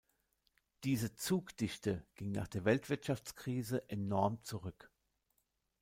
Diese 0.83 1.13
Zugdichte 1.13 2.07
ging 2.15 2.31
nach 2.31 2.47
der 2.47 2.65
Weltwirtschaftskrise 2.65 3.87
enorm 3.87 4.41
zurück. 4.41 4.89